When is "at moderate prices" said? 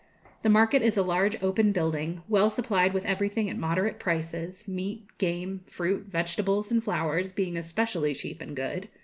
3.51-4.67